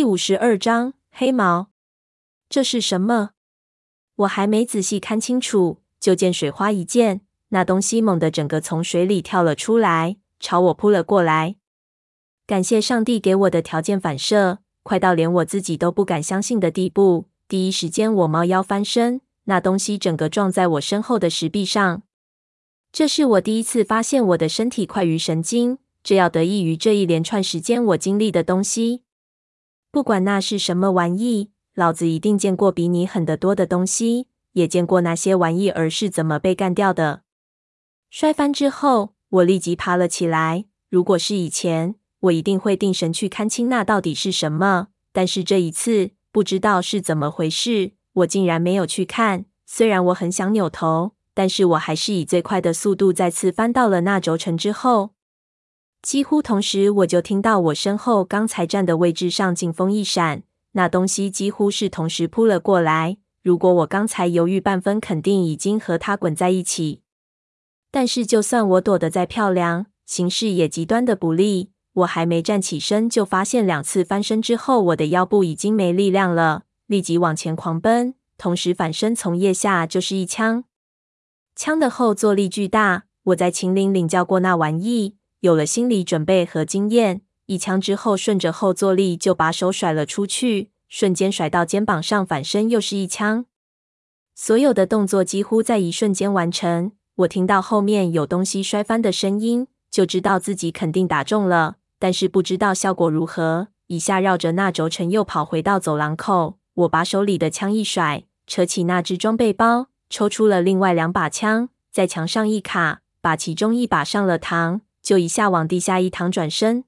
[0.00, 1.68] 第五十二章黑毛。
[2.48, 3.32] 这是什么？
[4.16, 11.56] 我还没仔细看清楚，就见水花一溅，那东西猛地整个从水里跳了出来，朝我扑了过来。
[12.46, 17.26] 感谢上帝给我的条件反射，快到连我自己都不敢相信的地步。
[17.46, 22.02] 第一时间，我猫腰翻身，那东西整个撞在我身后的石壁上。
[22.90, 29.02] 这是我第一次发现我的身体快于神经，这要得益于这一连串时间我经历的东西。
[29.92, 37.22] 不管那是什么玩意，老子一定见过比你狠得多的东西，也见过那些玩意儿是怎么被干掉的。
[38.08, 40.66] 摔翻之后，我立即爬了起来。
[40.88, 44.88] 如果是以前，我一定会定神去看清那到底是什么。
[45.12, 49.46] 但是这一次，不知道是怎么回事，我竟然没有去看。
[49.66, 51.12] 虽然我很想扭头。
[51.32, 55.10] 但是我还是以最快的速度再次翻到了那轴承之后，
[56.02, 60.42] 几乎同时，我就听到我身后刚才站的位置上劲风一闪，
[60.72, 63.18] 那东西几乎是同时扑了过来。
[63.42, 67.02] 如果我刚才犹豫半分，肯定已经和它滚在一起。
[67.90, 71.70] 但是就算我躲得再漂亮，形势也极端的不利。
[71.92, 80.64] 我还没站起身，就发现两次翻身之后，我的腰部已经没力量了，立即往前狂奔，同时反身从腋下就是一枪。
[81.56, 87.22] 枪的后坐力巨大，我在秦岭领教过那玩意，有了心理准备和经验。
[87.46, 93.46] 一枪之后，顺着后坐力就把手甩了出去，瞬间甩到肩膀上，反身又是一枪。
[94.34, 96.92] 所有的动作几乎在一瞬间完成。
[97.16, 103.68] 我听到后面有东西摔翻的声音，就知道自己肯定打中了，但是不知道效果如何。
[103.88, 109.88] 一下绕着那轴承又跑回到走廊口，我把手里的枪一甩，扯起那只装备包。
[110.08, 116.84] 抽出了另外两把枪，在墙上一卡，把其中一把上了膛，就一下往地下一躺，转身。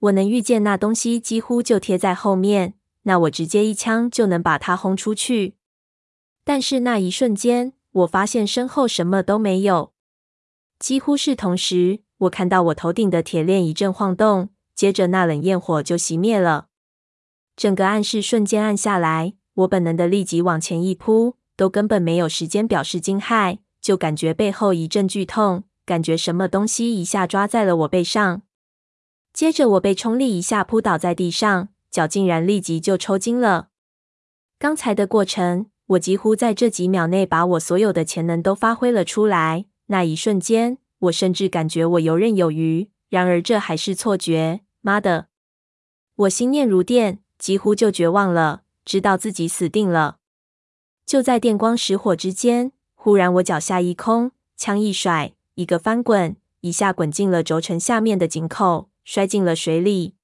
[0.00, 5.54] 我能预见那东西几乎就贴在后面，那我直接一枪就能把它轰出去。
[6.44, 9.92] 但是那一瞬间，我发现身后什么都没有。
[10.78, 16.68] 几乎是同时，我看到我头顶的铁链一阵晃动，接着那冷焰火就熄灭了，
[17.56, 19.34] 整个暗室瞬间暗下来。
[19.54, 21.36] 我本能的立即往前一扑。
[21.58, 28.42] 都根本没有时间表示惊骇，就感觉背后一阵剧痛，感觉什么东西一下抓在了我背上。
[29.32, 33.68] 接着我被冲力一下扑倒在地上，脚竟然立即就抽筋了。
[34.58, 39.66] 刚才的过程，我几乎在这几秒内把我所有的潜能都发挥了出来。
[39.86, 42.90] 那一瞬间，我甚至感觉我游刃有余。
[43.08, 44.62] 然而这还是错觉。
[44.80, 45.28] 妈的！
[46.16, 50.16] 我心念如电，几乎就绝望了，知道自己死定了。
[51.04, 60.14] 就在电光石火之间，忽然我脚下一空，枪一甩，一个翻滚，一下滚进了轴承下面的井口，摔进了水里。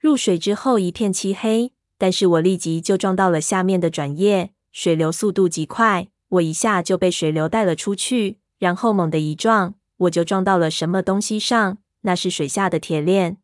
[0.00, 13.36] 入水之后一片漆黑，但是我立即就撞到了下面的转叶，水流速度极快，我一下就被水流带了出去，然后猛地一撞，我就撞到了什么东西上，那是水下的铁链。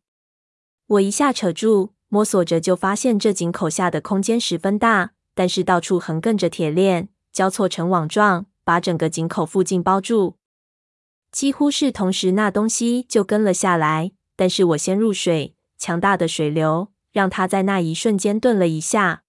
[0.87, 5.11] 我一下扯住，摸索着就发现这井口下的空间十分大。
[5.33, 10.36] 但是到处横亘着铁链，交错成网状，把整个井口附近包住。
[11.31, 14.11] 几乎是同时，那东西就跟了下来。
[14.35, 19.23] 但是我先入水，强大的水流让它在那一瞬间顿了一下。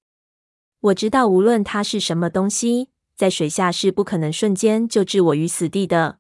[0.81, 6.19] 我知道，无论它是什么东西，在水下是不可能瞬间就置我于死地的。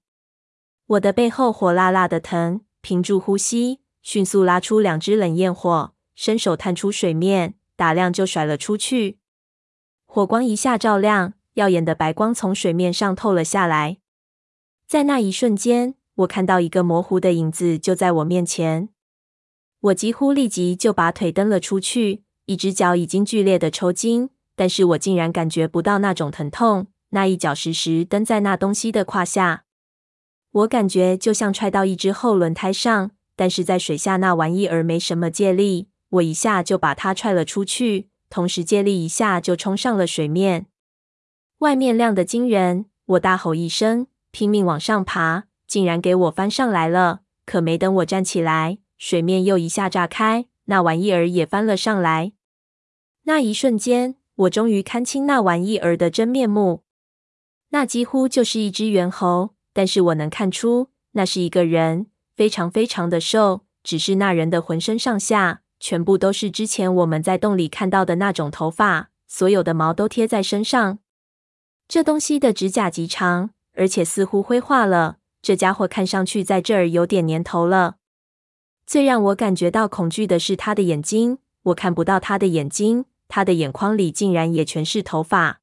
[0.86, 9.18] 我的背后火辣辣的疼，屏住呼吸，迅速拉出两只冷焰火，伸手探出水面，打量就甩了出去。
[10.06, 13.98] 火光一下照亮，耀眼的白光从水面上透了下来。
[14.88, 18.88] 在那一瞬间，我看到一个模糊的影子就在我面前。
[19.80, 26.86] 我几乎立即就把腿蹬了出去，一只脚已经剧烈的抽筋，但是我竟然感觉不到那种疼痛。
[27.10, 29.64] 那一脚实时蹬在那东西的胯下，
[30.52, 38.08] 我感觉就像踹到一只后轮胎上，但是在水下那玩意儿没什么借力，我一下就把它踹了出去。
[38.30, 40.66] 同时借力一下就冲上了水面，
[41.58, 42.86] 外面亮得惊人。
[43.04, 47.20] 我大吼一声，拼命往上爬，竟然给我翻上来了。
[47.44, 52.32] 可没等我站起来，水面又一下炸开，那玩意儿也翻了上来。
[53.24, 56.82] 那一瞬间，我终于看清那玩意儿的真面目。
[57.70, 65.62] 那几乎就是一只猿猴，但是我能看出那是一个人，非常非常的瘦，只是那人的浑身上下。
[65.80, 70.98] 全部都是之前我们在洞里看到的那种头发，所有的毛都贴在身上。
[71.86, 75.18] 这东西的指甲极长，而且似乎灰化了。
[75.40, 77.96] 这家伙看上去在这儿有点年头了。
[78.84, 85.60] 最让我感觉到恐惧的是他的眼睛，我看不到他的眼睛，他的眼眶里竟然也全是头发。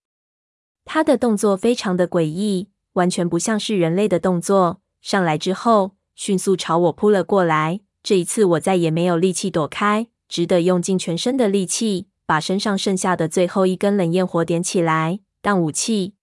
[0.86, 4.80] 他的动作非常的诡异，完全不像是人类的动作。
[5.02, 7.82] 上来之后，迅速朝我扑了过来。
[8.02, 15.20] 这一次，我再也没有力气躲开，只得用尽全身的力气，把身上剩下的最后一根冷焰火点起来。
[15.42, 16.15] 当武器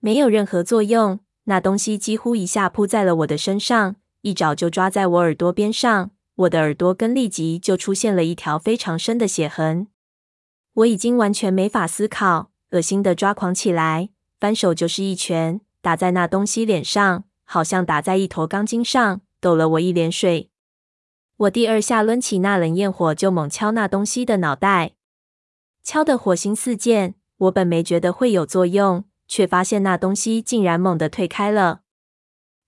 [0.00, 6.10] 没有任何作用，那东西几乎一下扑在了我的身上，一爪就抓在我耳朵边上。
[6.36, 9.88] 我的耳朵根立即就出现了一条非常深的血痕。
[10.72, 14.08] 我已经完全没法思考，恶心的抓狂起来，
[14.38, 20.48] 翻手就是一拳打在那东西脸上，好像打在一坨钢筋上，抖了我一脸水。
[21.36, 24.92] 我第二下抡起那冷焰火，就猛敲那东西的脑袋，
[25.82, 27.16] 敲得火星四溅。
[27.36, 31.82] 我本没觉得会有作用，却发现那东西竟然猛地退开了。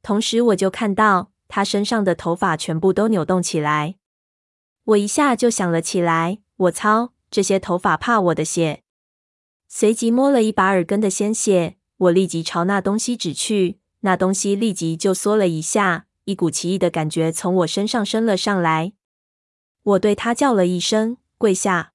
[0.00, 3.96] 同时，我就看到他身上的头发全部都扭动起来。
[4.84, 8.84] 我一下就想了起来：我操，这些头发怕我的血！
[9.66, 16.06] 随即摸了一把耳根的鲜血，我立即朝那东西指去，那东西立即就缩了一下。
[16.26, 18.92] 一股奇异的感觉从我身上升了上来，
[19.82, 21.94] 我对他叫了一声“跪下”，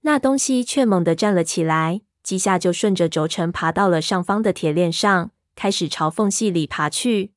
[0.00, 7.32] 那东西却猛地站了起来，几下就顺着轴承爬到了上方的铁链上，开始朝缝隙里爬去。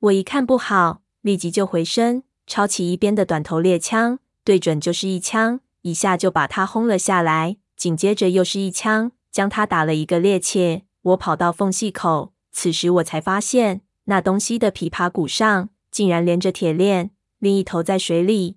[0.00, 7.56] 我一看不好，立即就回身，抄起一边的短头猎枪，对准就是一枪，一下就把他轰了下来。
[7.76, 10.82] 紧接着又是一枪，将他打了一个趔趄。
[11.02, 13.82] 我跑到缝隙口，此时我才发现。
[14.06, 18.56] 那东西的琵琶骨上竟然连着铁链，另一头在水里。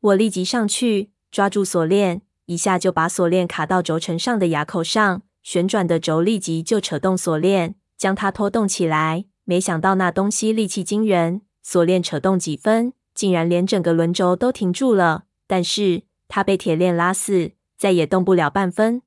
[0.00, 9.26] 我立即上去抓住锁链，一下就把锁链卡到轴承上的牙口上，旋转的轴立即就扯动锁链，将它拖动起来。
[9.44, 15.24] 没想到那东西力气惊人，锁链扯动几分，竟然连整个轮轴都停住了。
[15.46, 19.02] 但是它被铁链拉死，再也动不了半分。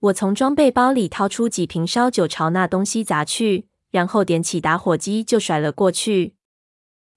[0.00, 3.68] 我从装备包里掏出几瓶烧酒，朝那东西砸去。
[3.90, 6.34] 然后点起打火机就甩了过去，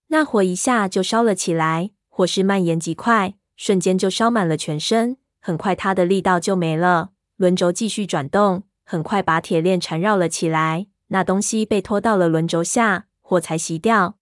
[0.07, 5.17] 那火一下就烧了起来，火势蔓延极快，瞬间就烧满了全身。
[5.49, 10.85] 很快，它的力道就没了，轮轴继续转动，很快把铁链缠绕了起来。
[11.07, 14.19] 那东西被拖到了轮轴下，火才熄掉。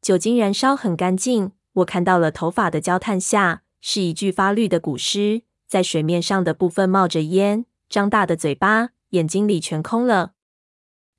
[0.00, 10.34] 酒精燃烧很干净，我看到了头发的焦炭下是一具发绿的古尸，在水面上的部分冒着烟，张大的嘴巴，眼睛里全空了。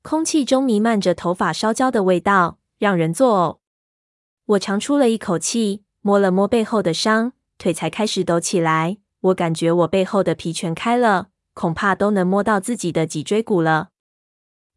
[0.03, 3.57] 空气中弥漫着头发烧焦的味道，让人作呕。
[4.45, 8.99] 我长出了一口气，摸了摸背后的伤，腿才开始抖起来。
[9.21, 13.89] 我感觉我背后的皮全开了，恐怕都能摸到自己的脊椎骨了。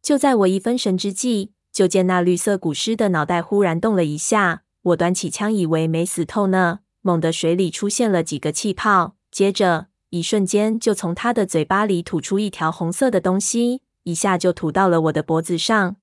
[0.01, 4.63] 就在我一分神之际，就见那绿色古尸的脑袋忽然动了一下。
[4.81, 13.83] 我端起枪，以为没死透呢，猛地水里出现了几个气泡，接着一瞬间就从他的嘴巴里吐出一条红色的东西。
[14.03, 15.97] 一下就吐到了我的脖子上，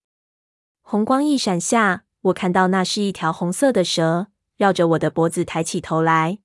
[0.82, 6.38] 红光一闪下，我看到那是一条红色的蛇，绕着我的脖子抬起头来。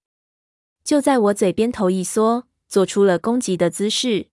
[0.83, 4.27] 就在我嘴边头一缩，做出了攻击的姿势。